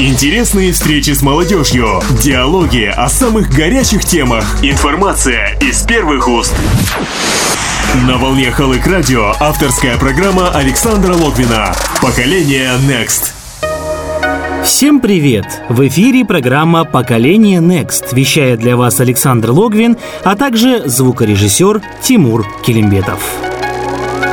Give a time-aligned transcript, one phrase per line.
[0.00, 6.54] Интересные встречи с молодежью, диалоги о самых горячих темах, информация из первых уст.
[8.06, 13.32] На волне Халык Радио авторская программа Александра Логвина «Поколение Next».
[14.64, 15.62] Всем привет!
[15.68, 23.47] В эфире программа «Поколение Next», вещает для вас Александр Логвин, а также звукорежиссер Тимур Килимбетов.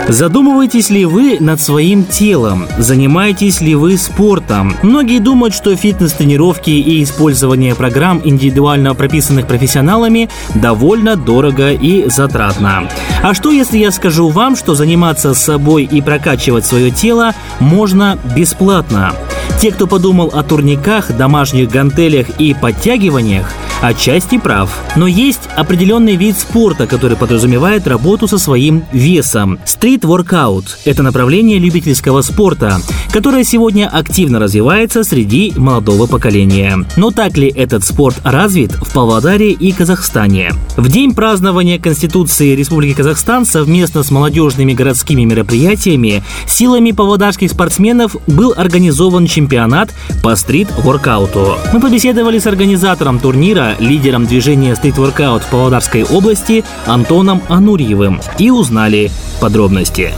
[0.08, 2.68] Задумываетесь ли вы над своим телом?
[2.78, 4.76] Занимаетесь ли вы спортом?
[4.84, 12.88] Многие думают, что фитнес-тренировки и использование программ, индивидуально прописанных профессионалами, довольно дорого и затратно.
[13.24, 19.14] А что, если я скажу вам, что заниматься собой и прокачивать свое тело можно бесплатно?
[19.60, 23.52] Те, кто подумал о турниках, домашних гантелях и подтягиваниях,
[23.88, 24.70] отчасти прав.
[24.96, 29.60] Но есть определенный вид спорта, который подразумевает работу со своим весом.
[29.66, 32.80] Стрит-воркаут– это направление любительского спорта,
[33.12, 36.86] которое сегодня активно развивается среди молодого поколения.
[36.98, 40.52] Но так ли этот спорт развит в Павлодаре и Казахстане?
[40.78, 48.54] В день празднования Конституции Республики Казахстан совместно с молодежными городскими мероприятиями силами павлодарских спортсменов был
[48.56, 51.58] организован чемпионат по стрит-воркауту.
[51.72, 59.12] Мы побеседовали с организатором турнира, лидером движения стрит-воркаут в Павлодарской области Антоном Анурьевым и узнали
[59.40, 60.14] подробности.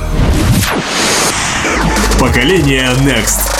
[2.20, 3.58] Поколение Next.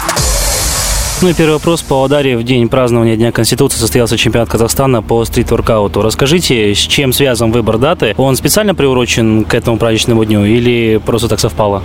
[1.20, 1.82] Ну и первый вопрос.
[1.82, 6.04] По Павлодаре в день празднования Дня Конституции состоялся чемпионат Казахстана по стрит-воркауту.
[6.04, 8.14] Расскажите, с чем связан выбор даты?
[8.18, 11.82] Он специально приурочен к этому праздничному дню или просто так совпало?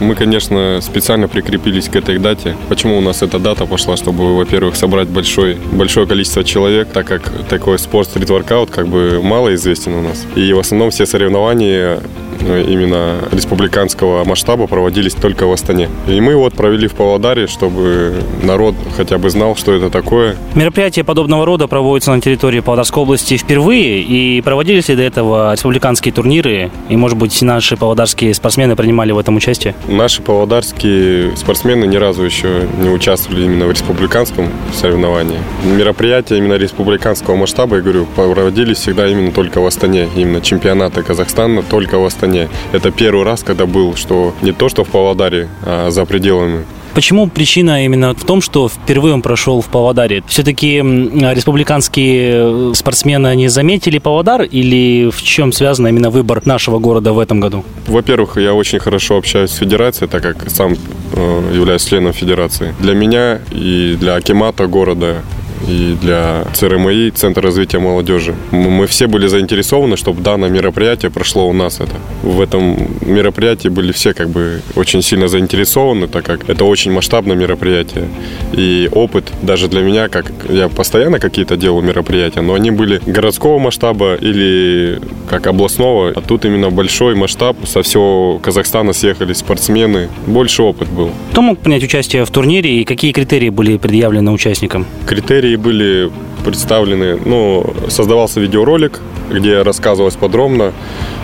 [0.00, 2.56] Мы, конечно, специально прикрепились к этой дате.
[2.68, 3.96] Почему у нас эта дата пошла?
[3.96, 9.54] Чтобы, во-первых, собрать большой, большое количество человек, так как такой спорт стрит-воркаут как бы мало
[9.54, 10.26] известен у нас.
[10.34, 12.00] И в основном все соревнования
[12.42, 15.88] именно республиканского масштаба проводились только в Астане.
[16.08, 20.36] И мы вот провели в Павлодаре, чтобы народ хотя бы знал, что это такое.
[20.54, 24.02] Мероприятия подобного рода проводятся на территории Павлодарской области впервые.
[24.02, 26.70] И проводились ли до этого республиканские турниры?
[26.88, 29.74] И, может быть, наши павлодарские спортсмены принимали в этом участие?
[29.88, 35.38] Наши павлодарские спортсмены ни разу еще не участвовали именно в республиканском соревновании.
[35.64, 40.08] Мероприятия именно республиканского масштаба, я говорю, проводились всегда именно только в Астане.
[40.16, 42.31] Именно чемпионаты Казахстана только в Астане.
[42.72, 47.26] Это первый раз, когда был, что не то, что в Павлодаре, а за пределами Почему
[47.26, 50.22] причина именно в том, что впервые он прошел в Павлодаре?
[50.26, 57.18] Все-таки республиканские спортсмены, они заметили Павлодар или в чем связан именно выбор нашего города в
[57.18, 57.64] этом году?
[57.86, 60.74] Во-первых, я очень хорошо общаюсь с федерацией, так как сам
[61.14, 62.74] э, являюсь членом федерации.
[62.78, 65.22] Для меня и для Акимата города
[65.66, 68.34] и для ЦРМИ, Центра развития молодежи.
[68.50, 71.94] Мы все были заинтересованы, чтобы данное мероприятие прошло у нас это.
[72.22, 77.36] В этом мероприятии были все как бы очень сильно заинтересованы, так как это очень масштабное
[77.36, 78.08] мероприятие.
[78.52, 83.58] И опыт даже для меня, как я постоянно какие-то делаю мероприятия, но они были городского
[83.58, 90.62] масштаба или как областного, а тут именно большой масштаб, со всего Казахстана съехали спортсмены, больше
[90.62, 91.10] опыт был.
[91.30, 94.86] Кто мог принять участие в турнире и какие критерии были предъявлены участникам?
[95.06, 96.10] Критерии Критерии были
[96.44, 100.72] представлены, ну, создавался видеоролик, где рассказывалось подробно,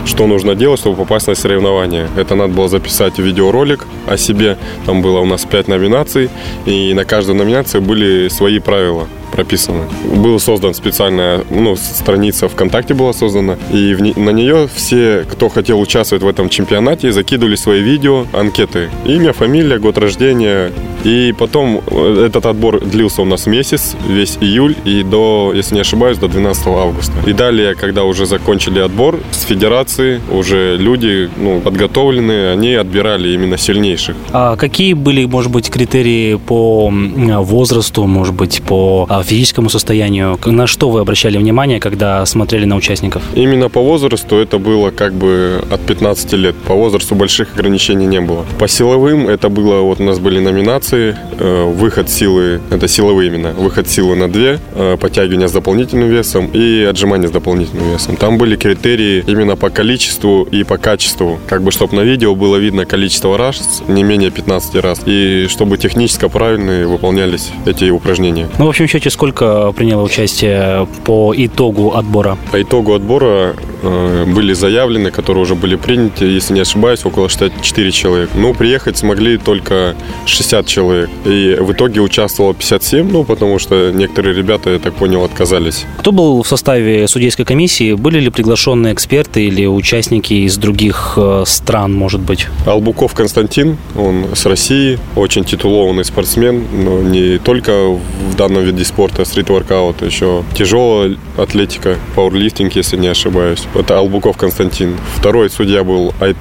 [0.06, 2.08] что нужно делать, чтобы попасть на соревнования.
[2.16, 4.56] Это надо было записать видеоролик о себе.
[4.86, 6.28] Там было у нас пять номинаций,
[6.66, 9.84] и на каждой номинации были свои правила прописаны.
[10.16, 15.80] Была создана специальная ну, страница ВКонтакте была создана, и в, на нее все, кто хотел
[15.80, 18.90] участвовать в этом чемпионате, закидывали свои видео, анкеты.
[19.04, 20.72] Имя, фамилия, год рождения.
[21.04, 25.80] И потом э, этот отбор длился у нас месяц, весь июль, и до, если не
[25.80, 27.12] ошибаюсь, до 12 августа.
[27.26, 33.56] И далее, когда уже закончили отбор с федерации, уже люди ну, подготовленные, они отбирали именно
[33.56, 34.16] сильнейших.
[34.32, 40.38] А какие были, может быть, критерии по возрасту, может быть, по а, физическому состоянию?
[40.46, 43.22] На что вы обращали внимание, когда смотрели на участников?
[43.34, 46.56] Именно по возрасту это было как бы от 15 лет.
[46.66, 48.44] По возрасту больших ограничений не было.
[48.58, 53.52] По силовым это было, вот у нас были номинации, э, выход силы, это силовые именно,
[53.52, 54.42] выход силы на 2,
[54.74, 58.16] э, подтягивание с дополнительным весом и отжимание с дополнительным весом.
[58.16, 61.38] Там были критерии именно по количеству и по качеству.
[61.46, 65.00] Как бы, чтобы на видео было видно количество раз, не менее 15 раз.
[65.06, 68.48] И чтобы технически правильно выполнялись эти упражнения.
[68.58, 72.36] Ну, в общем, счете, сколько приняло участие по итогу отбора?
[72.50, 78.30] По итогу отбора были заявлены, которые уже были приняты, если не ошибаюсь, около 64 человек.
[78.34, 79.94] Ну, приехать смогли только
[80.26, 81.10] 60 человек.
[81.24, 85.86] И в итоге участвовало 57, ну, потому что некоторые ребята, я так понял, отказались.
[85.98, 87.94] Кто был в составе судейской комиссии?
[87.94, 92.46] Были ли приглашенные эксперты или участники из других э, стран, может быть?
[92.66, 99.24] Албуков Константин, он с России, очень титулованный спортсмен, но не только в данном виде спорта,
[99.24, 103.67] стрит-воркаут, еще тяжелая атлетика, пауэрлифтинг, если не ошибаюсь.
[103.74, 104.96] Это Албуков Константин.
[105.14, 106.34] Второй судья был Ай, э,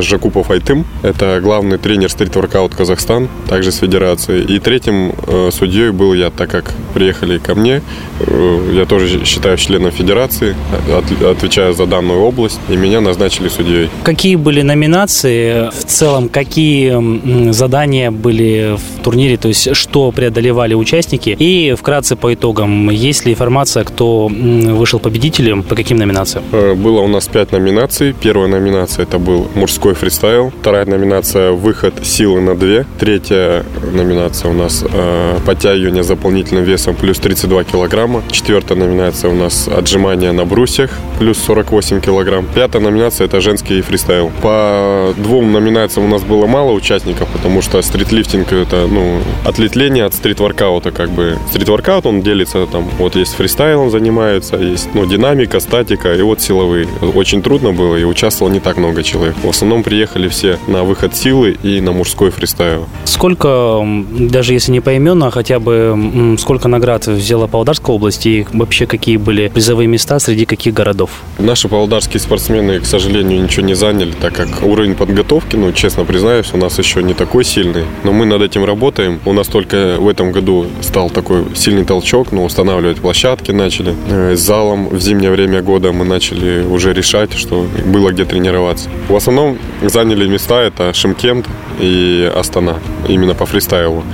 [0.00, 4.42] Жакупов Айтым, это главный тренер стрит-воркаут Казахстан, также с федерации.
[4.42, 7.82] И третьим э, судьей был я, так как приехали ко мне,
[8.20, 10.54] э, я тоже считаю членом федерации,
[10.92, 13.88] от, отвечаю за данную область, и меня назначили судьей.
[14.02, 15.70] Какие были номинации?
[15.70, 19.36] В целом, какие задания были в турнире?
[19.36, 21.36] То есть, что преодолевали участники?
[21.38, 26.44] И вкратце по итогам, есть ли информация, кто вышел победителем, по каким номинациям?
[26.52, 28.14] Э, было у нас пять номинаций.
[28.20, 30.52] Первая номинация это был мужской фристайл.
[30.62, 32.86] Вторая номинация выход силы на две.
[32.98, 33.62] Третья
[33.92, 38.22] номинация у нас э, подтягивание с дополнительным весом плюс 32 килограмма.
[38.30, 42.46] Четвертая номинация у нас отжимания на брусьях плюс 48 килограмм.
[42.54, 44.32] Пятая номинация это женский фристайл.
[44.40, 50.14] По двум номинациям у нас было мало участников, потому что стритлифтинг это ну ответвление от
[50.14, 51.36] стрит-воркаута как бы.
[51.50, 56.88] Стрит-воркаут он делится там вот есть фристайлом занимаются, есть ну динамика, статика и вот силовые.
[57.14, 59.34] Очень трудно было и участвовало не так много человек.
[59.50, 62.86] В основном приехали все на выход силы и на мужской фристайл.
[63.02, 68.86] Сколько, даже если не поименно, а хотя бы сколько наград взяла Павлодарская область и вообще
[68.86, 71.10] какие были призовые места среди каких городов?
[71.40, 76.50] Наши павлодарские спортсмены, к сожалению, ничего не заняли, так как уровень подготовки, ну, честно признаюсь,
[76.52, 77.86] у нас еще не такой сильный.
[78.04, 79.18] Но мы над этим работаем.
[79.24, 83.96] У нас только в этом году стал такой сильный толчок, ну, устанавливать площадки начали.
[84.10, 88.88] Э, с залом в зимнее время года мы начали уже решать, что было где тренироваться.
[89.08, 89.39] В основном
[89.82, 91.46] заняли места это Шимкент
[91.80, 92.78] и Астана,
[93.08, 94.04] именно по фристайлу.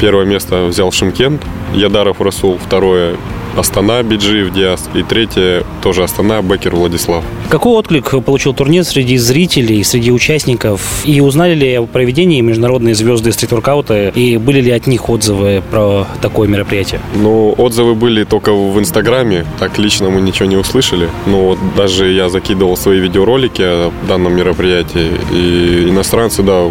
[0.00, 1.42] Первое место взял Шимкент,
[1.74, 3.16] Ядаров Расул, второе
[3.56, 7.24] Астана Биджиев Диас и третье тоже Астана Бекер Владислав.
[7.48, 11.02] Какой отклик получил турнир среди зрителей, среди участников?
[11.04, 14.08] И узнали ли о проведении международные звезды стрит-воркаута?
[14.08, 17.00] И были ли от них отзывы про такое мероприятие?
[17.14, 19.46] Ну, отзывы были только в Инстаграме.
[19.58, 21.08] Так лично мы ничего не услышали.
[21.26, 25.12] Но вот даже я закидывал свои видеоролики о данном мероприятии.
[25.32, 26.64] И иностранцы, да,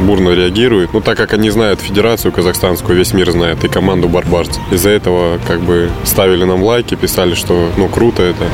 [0.00, 0.92] бурно реагируют.
[0.92, 4.62] Ну, так как они знают Федерацию казахстанскую, весь мир знает, и команду барбарцев.
[4.70, 8.44] Из-за этого как бы ставят ставили нам лайки, писали, что ну круто это.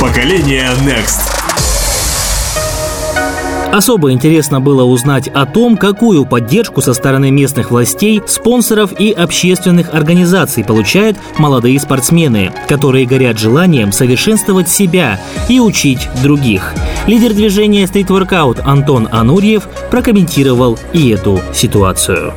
[0.00, 1.32] Поколение Next.
[3.72, 9.92] Особо интересно было узнать о том, какую поддержку со стороны местных властей, спонсоров и общественных
[9.92, 16.72] организаций получают молодые спортсмены, которые горят желанием совершенствовать себя и учить других.
[17.08, 22.32] Лидер движения Street Workout Антон Анурьев прокомментировал и эту ситуацию.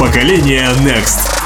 [0.00, 1.39] Поколение Next.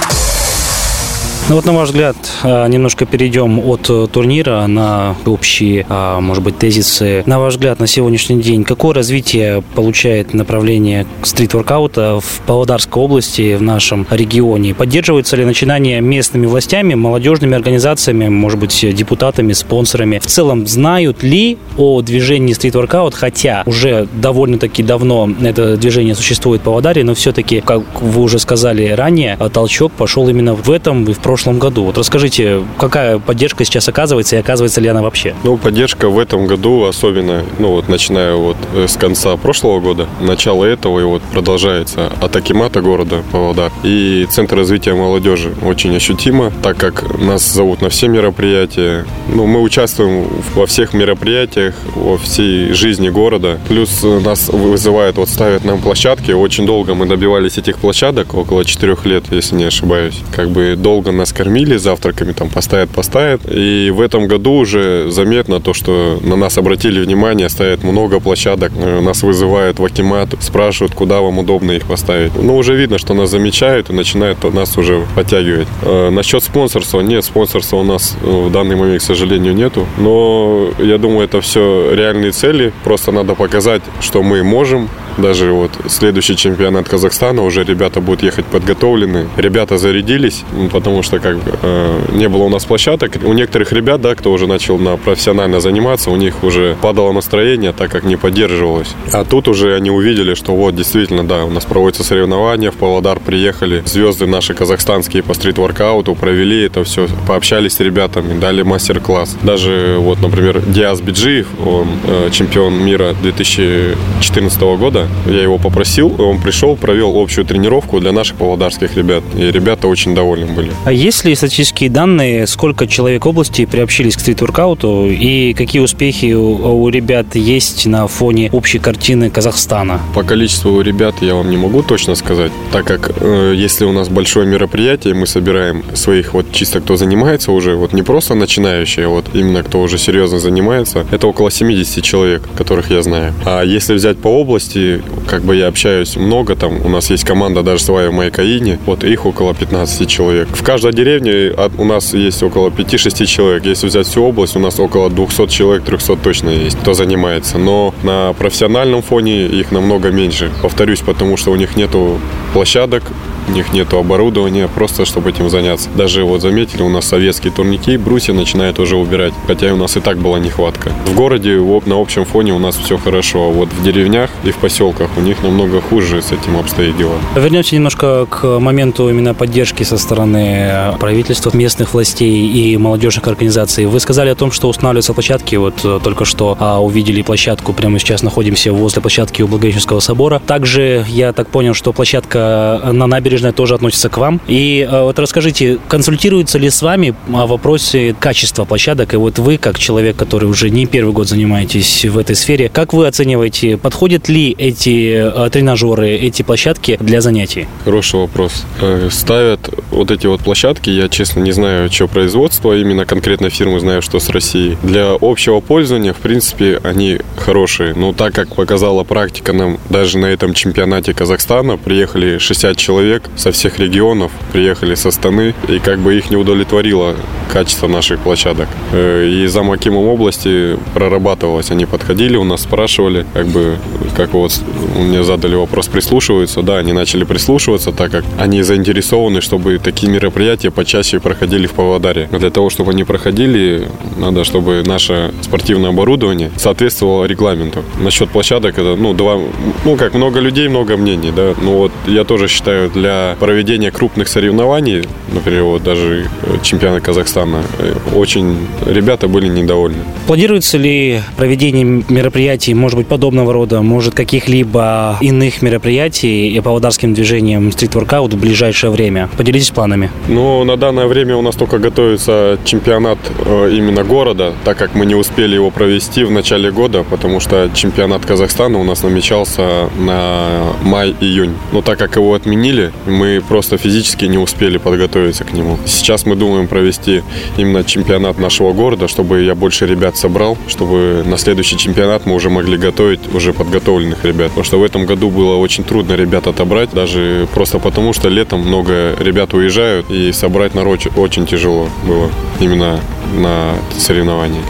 [1.51, 6.43] Ну вот, на ваш взгляд, а, немножко перейдем от э, турнира на общие, а, может
[6.43, 7.23] быть, тезисы.
[7.27, 13.63] На ваш взгляд, на сегодняшний день, какое развитие получает направление стрит-воркаута в Павлодарской области, в
[13.63, 14.75] нашем регионе?
[14.75, 20.21] Поддерживаются ли начинания местными властями, молодежными организациями, может быть, депутатами, спонсорами?
[20.21, 26.65] В целом, знают ли о движении стрит-воркаут, хотя уже довольно-таки давно это движение существует в
[26.65, 31.19] Павлодаре, но все-таки, как вы уже сказали ранее, толчок пошел именно в этом и в
[31.19, 31.83] прошлом прошлом году.
[31.83, 35.35] Вот расскажите, какая поддержка сейчас оказывается и оказывается ли она вообще?
[35.43, 40.07] Ну, поддержка в этом году особенно, ну вот начиная вот э, с конца прошлого года,
[40.21, 46.53] начало этого и вот продолжается от Акимата города Павлодар и Центр развития молодежи очень ощутимо,
[46.63, 49.05] так как нас зовут на все мероприятия.
[49.27, 53.59] Ну, мы участвуем во всех мероприятиях, во всей жизни города.
[53.67, 56.31] Плюс э, нас вызывают, вот ставят нам площадки.
[56.31, 60.21] Очень долго мы добивались этих площадок, около четырех лет, если не ошибаюсь.
[60.33, 63.41] Как бы долго нас кормили завтраками, там поставят, поставят.
[63.51, 68.73] И в этом году уже заметно то, что на нас обратили внимание, ставят много площадок,
[68.77, 72.33] э, нас вызывают в Акимат, спрашивают, куда вам удобно их поставить.
[72.35, 75.69] Ну, уже видно, что нас замечают и начинают нас уже подтягивать.
[75.83, 79.87] Э, насчет спонсорства, нет, спонсорства у нас э, в данный момент, к сожалению, нету.
[79.99, 82.73] Но я думаю, это все реальные цели.
[82.85, 84.89] Просто надо показать, что мы можем,
[85.19, 89.29] Даже вот следующий чемпионат Казахстана уже ребята будут ехать подготовлены.
[89.37, 93.13] Ребята зарядились, потому что как э, не было у нас площадок.
[93.25, 97.73] У некоторых ребят, да, кто уже начал на профессионально заниматься, у них уже падало настроение,
[97.73, 98.95] так как не поддерживалось.
[99.13, 103.21] А тут уже они увидели, что вот действительно, да, у нас проводятся соревнования, в Павлодар
[103.21, 109.37] приехали звезды наши казахстанские по стрит-воркауту, провели это все, пообщались с ребятами, дали мастер-класс.
[109.43, 116.41] Даже вот, например, Диас Биджиев, он э, чемпион мира 2014 года, я его попросил, он
[116.41, 120.71] пришел, провел общую тренировку для наших павлодарских ребят, и ребята очень довольны были.
[120.85, 126.83] А есть ли статистические данные, сколько человек области приобщились к стрит-воркауту и какие успехи у,
[126.83, 130.01] у ребят есть на фоне общей картины Казахстана?
[130.15, 134.09] По количеству ребят я вам не могу точно сказать, так как э, если у нас
[134.09, 139.09] большое мероприятие, мы собираем своих вот чисто кто занимается уже, вот не просто начинающие, а
[139.09, 143.33] вот именно кто уже серьезно занимается, это около 70 человек, которых я знаю.
[143.45, 144.94] А если взять по области,
[145.27, 149.05] как бы я общаюсь много, там у нас есть команда даже своя в Майкаине, вот
[149.05, 150.49] их около 15 человек.
[150.49, 153.65] В каждой деревне у нас есть около 5-6 человек.
[153.65, 157.59] Если взять всю область, у нас около 200 человек, 300 точно есть, кто занимается.
[157.59, 160.51] Но на профессиональном фоне их намного меньше.
[160.63, 162.19] Повторюсь, потому что у них нету
[162.55, 163.03] площадок,
[163.49, 165.91] у них нет оборудования, просто чтобы этим заняться.
[165.95, 170.01] Даже вот заметили, у нас советские турники, брусья начинают уже убирать, хотя у нас и
[170.01, 170.93] так была нехватка.
[171.05, 174.57] В городе на общем фоне у нас все хорошо, а вот в деревнях и в
[174.57, 177.15] поселках у них намного хуже с этим обстоит дело.
[177.35, 183.87] Вернемся немножко к моменту именно поддержки со стороны правительства, местных властей и молодежных организаций.
[183.87, 187.99] Вы сказали о том, что устанавливаются площадки, вот э, только что а, увидели площадку, прямо
[187.99, 190.41] сейчас находимся возле площадки у Благовещенского собора.
[190.47, 192.44] Также я так понял, что площадка
[192.93, 194.41] на набережной тоже относится к вам.
[194.47, 199.15] И э, вот расскажите, консультируется ли с вами о вопросе качества площадок?
[199.15, 202.93] И вот вы, как человек, который уже не первый год занимаетесь в этой сфере, как
[202.93, 207.67] вы оцениваете, подходят ли эти э, тренажеры, эти площадки для занятий?
[207.85, 208.65] Хороший вопрос.
[208.81, 213.81] Э, ставят вот эти вот площадки, я честно не знаю, что производство, именно конкретно фирмы
[213.81, 214.77] знаю, что с Россией.
[214.83, 217.95] Для общего пользования, в принципе, они хорошие.
[217.95, 223.53] Но так как показала практика нам, даже на этом чемпионате Казахстана приехали 60 человек, со
[223.53, 227.17] всех регионов, приехали со Станы, и как бы их не удовлетворило
[227.53, 228.69] качество наших площадок.
[228.93, 231.71] Э, и за Макимом области прорабатывалось.
[231.71, 233.77] Они подходили, у нас спрашивали, как бы,
[234.17, 234.53] как вот
[234.99, 236.63] мне задали вопрос, прислушиваются.
[236.63, 242.29] Да, они начали прислушиваться, так как они заинтересованы, чтобы такие мероприятия почаще проходили в Павлодаре.
[242.33, 247.85] Для того, чтобы они проходили, надо, чтобы наше спортивное оборудование соответствовало регламенту.
[248.01, 249.39] Насчет площадок, это, ну, два,
[249.85, 251.55] ну, как много людей, много мнений, да.
[251.63, 256.29] Ну, вот я тоже считаю, для проведения крупных соревнований, например, вот даже
[256.63, 260.05] чемпионат Казахстана, э, очень ребята были недовольны.
[260.27, 267.71] Планируется ли проведение мероприятий, может быть, подобного рода, может, каких-либо иных мероприятий и павлодарским движением
[267.71, 269.29] стрит-воркаут в ближайшее время?
[269.37, 270.11] Поделитесь планами.
[270.29, 275.05] Ну, на данное время у нас только готовится чемпионат э, именно города, так как мы
[275.05, 280.73] не успели его провести в начале года, потому что чемпионат Казахстана у нас намечался на
[280.83, 281.55] май-июнь.
[281.73, 285.79] Но так как его отменили, мы просто физически не успели подготовиться к нему.
[285.85, 287.23] Сейчас мы думаем провести
[287.59, 292.51] именно чемпионат нашего города, чтобы я больше ребят собрал, чтобы на следующий чемпионат мы уже
[292.51, 294.49] могли готовить уже подготовленных ребят.
[294.49, 298.61] Потому что в этом году было очень трудно ребят отобрать, даже просто потому, что летом
[298.61, 302.31] много ребят уезжают, и собрать народ очень тяжело было
[302.61, 303.01] именно
[303.35, 304.63] на соревновании.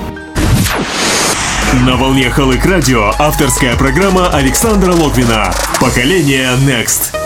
[1.87, 7.24] На волне Халык Радио авторская программа Александра Логвина «Поколение Next».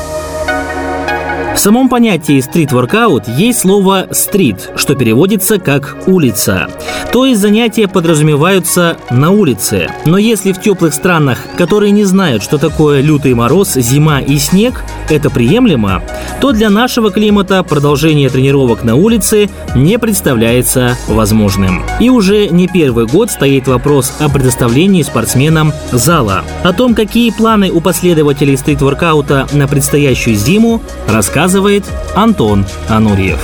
[1.59, 6.69] В самом понятии стрит-воркаут есть слово «стрит», что переводится как «улица».
[7.13, 9.89] То есть занятия подразумеваются на улице.
[10.07, 14.85] Но если в теплых странах, которые не знают, что такое лютый мороз, зима и снег,
[15.11, 16.01] это приемлемо,
[16.41, 21.83] то для нашего климата продолжение тренировок на улице не представляется возможным.
[21.99, 26.45] И уже не первый год стоит вопрос о предоставлении спортсменам зала.
[26.63, 33.41] О том, какие планы у последователей стрит-воркаута на предстоящую зиму, рассказывает рассказывает Антон Анурьев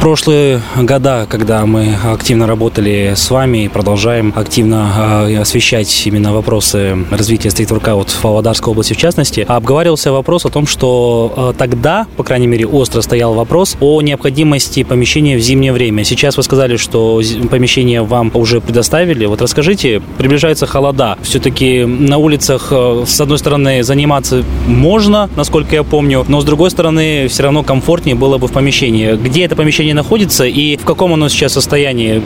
[0.00, 6.96] прошлые года, когда мы активно работали с вами и продолжаем активно э, освещать именно вопросы
[7.10, 12.24] развития стрит-воркаут в Павлодарской области в частности, обговаривался вопрос о том, что э, тогда, по
[12.24, 16.02] крайней мере, остро стоял вопрос о необходимости помещения в зимнее время.
[16.04, 19.26] Сейчас вы сказали, что помещение вам уже предоставили.
[19.26, 21.18] Вот расскажите, приближаются холода.
[21.22, 26.70] Все-таки на улицах, э, с одной стороны, заниматься можно, насколько я помню, но с другой
[26.70, 29.14] стороны, все равно комфортнее было бы в помещении.
[29.14, 32.22] Где это помещение находится и в каком оно сейчас состоянии?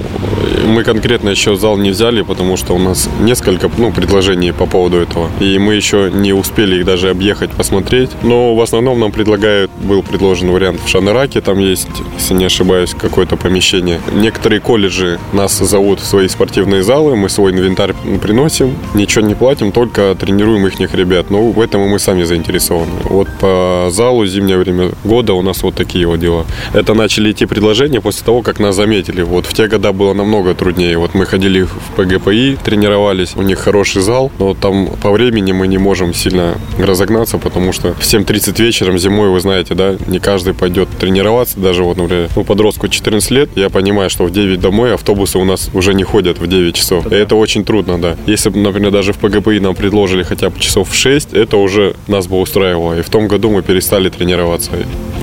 [0.66, 4.98] Мы конкретно еще зал не взяли, потому что у нас несколько ну, предложений по поводу
[4.98, 5.30] этого.
[5.40, 8.10] И мы еще не успели их даже объехать, посмотреть.
[8.22, 11.88] Но в основном нам предлагают, был предложен вариант в Шанараке, там есть,
[12.18, 14.00] если не ошибаюсь, какое-то помещение.
[14.12, 19.72] Некоторые колледжи нас зовут в свои спортивные залы, мы свой инвентарь приносим, ничего не платим,
[19.72, 21.30] только тренируем их ребят.
[21.30, 22.92] Но в этом мы сами заинтересованы.
[23.04, 26.44] Вот по залу зимнее время года у нас вот такие вот дела.
[26.72, 29.22] Это начали идти предложения после того, как нас заметили.
[29.22, 30.96] Вот в те года было намного труднее.
[30.96, 35.66] Вот мы ходили в ПГПИ, тренировались, у них хороший зал, но там по времени мы
[35.68, 40.54] не можем сильно разогнаться, потому что в 7.30 вечером зимой, вы знаете, да, не каждый
[40.54, 44.94] пойдет тренироваться, даже вот, например, ну, подростку 14 лет, я понимаю, что в 9 домой
[44.94, 47.12] автобусы у нас уже не ходят в 9 часов.
[47.12, 48.16] И это очень трудно, да.
[48.26, 51.94] Если бы, например, даже в ПГПИ нам предложили хотя бы часов в 6, это уже
[52.08, 52.98] нас бы устраивало.
[52.98, 54.70] И в том году мы перестали тренироваться.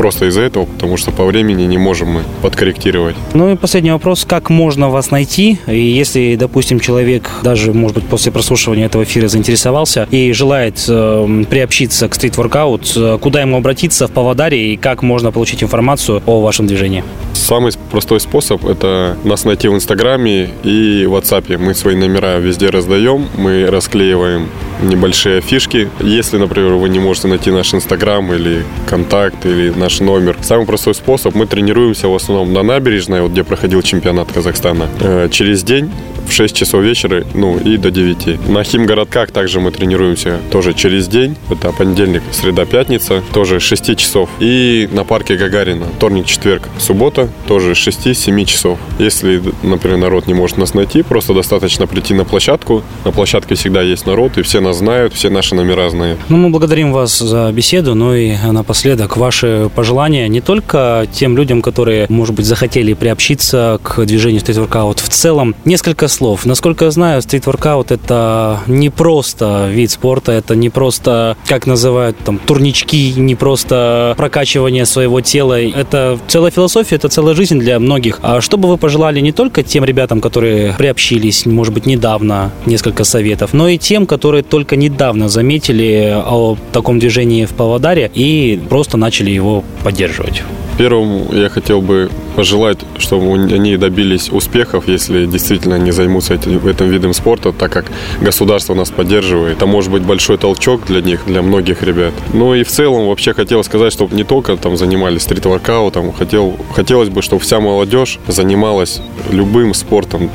[0.02, 3.16] Просто из-за этого, потому что по времени не можем мы подкорректировать.
[3.36, 4.26] Ну и последний вопрос.
[4.28, 5.60] Как можно вас найти?
[5.68, 11.44] И если, допустим, человек даже, может быть, после прослушивания этого эфира заинтересовался и желает э,
[11.48, 16.42] приобщиться к стрит-воркаут, э, куда ему обратиться в Павлодаре и как можно получить информацию о
[16.42, 17.04] вашем движении?
[17.34, 21.60] Самый простой способ– это нас найти в Инстаграме и в WhatsApp.
[21.60, 24.50] Мы свои номера везде раздаем, мы расклеиваем
[24.82, 25.90] небольшие фишки.
[26.00, 30.96] Если, например, вы не можете найти наш Инстаграм или контакт, или наш номер, самый простой
[30.96, 34.88] способ– мы тренируемся в основном на набережной, вот где проходил чемпионат Казахстана.
[35.00, 35.92] Э, через день
[36.28, 38.48] в 6 часов вечера, ну и до 9.
[38.50, 41.36] На химгородках также мы тренируемся тоже через день.
[41.50, 44.30] Это понедельник, среда, пятница, тоже 6 часов.
[44.40, 48.80] И на парке Гагарина вторник, четверг, суббота, тоже 6-7 часов.
[49.00, 52.84] Если, например, народ не может нас найти, просто достаточно прийти на площадку.
[53.06, 56.20] На площадке всегда есть народ, и все нас знают, все наши номера знают.
[56.30, 61.62] Ну, мы благодарим вас за беседу, но и напоследок ваши пожелания не только тем людям,
[61.62, 65.56] которые, может быть, захотели приобщиться к движению стрит-воркаут в целом.
[65.66, 66.46] Несколько слов.
[66.46, 72.38] Насколько я знаю, стрит-воркаут это не просто вид спорта, это не просто, как называют, там,
[72.38, 75.60] турнички, не просто прокачивание своего тела.
[75.60, 78.20] Это целая философия, это целая жизнь для многих.
[78.22, 83.04] А что бы вы пожелали не только тем ребятам, которые приобщились, может быть, недавно, несколько
[83.04, 88.98] советов, но и тем, которые только недавно заметили о таком движении в Павлодаре и просто
[88.98, 90.44] начали его поддерживать?
[90.78, 96.90] Первым я хотел бы пожелать, чтобы они добились успехов, если действительно они займутся этим, этим
[96.90, 99.58] видом спорта, так как государство нас поддерживает.
[99.58, 102.14] Это может быть большой толчок для них, для многих ребят.
[102.34, 107.10] Ну и в целом вообще хотел сказать, чтобы не только там занимались стрит-воркаутом, хотел, хотелось
[107.10, 110.30] бы, чтобы вся молодежь занималась любым спортом,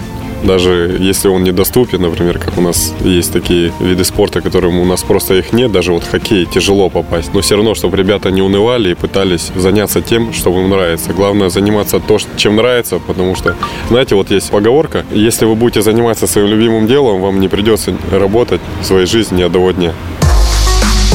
[0.44, 5.02] даже если он недоступен, например, как у нас есть такие виды спорта, которым у нас
[5.02, 8.90] просто их нет, даже вот хоккей тяжело попасть, но все равно, чтобы ребята не унывали
[8.90, 11.12] и пытались заняться тем, что им нравится.
[11.12, 13.54] Главное заниматься то, чем нравится, потому что,
[13.88, 18.60] знаете, вот есть поговорка, если вы будете заниматься своим любимым делом, вам не придется работать
[18.80, 19.92] в своей жизни ни одного дня.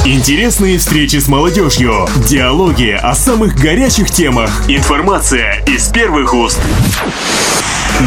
[0.06, 6.60] Интересные встречи с молодежью, диалоги о самых горячих темах, информация из первых уст.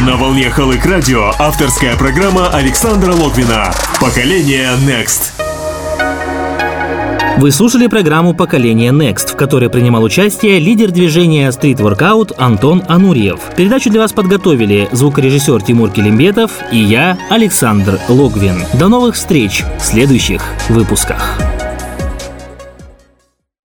[0.03, 3.73] На волне Халык Радио авторская программа Александра Логвина.
[4.01, 5.31] Поколение Next.
[7.39, 13.39] Вы слушали программу «Поколение Next», в которой принимал участие лидер движения Street Workout Антон Анурьев.
[13.57, 18.65] Передачу для вас подготовили звукорежиссер Тимур Келимбетов и я, Александр Логвин.
[18.75, 21.39] До новых встреч в следующих выпусках.